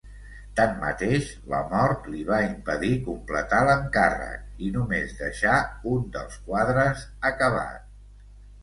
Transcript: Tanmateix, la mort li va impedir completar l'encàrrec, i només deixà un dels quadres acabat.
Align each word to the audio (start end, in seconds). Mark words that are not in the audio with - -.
Tanmateix, 0.59 1.27
la 1.51 1.59
mort 1.73 2.07
li 2.13 2.23
va 2.31 2.39
impedir 2.47 2.91
completar 3.11 3.61
l'encàrrec, 3.69 4.49
i 4.69 4.73
només 4.79 5.17
deixà 5.23 5.61
un 5.95 6.11
dels 6.19 6.43
quadres 6.51 7.07
acabat. 7.33 7.91